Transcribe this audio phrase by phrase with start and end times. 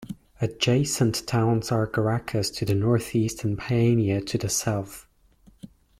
[0.41, 5.05] Adjacent towns are Gerakas to the northeast and Paiania to the south.